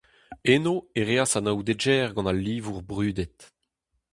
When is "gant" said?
2.15-2.29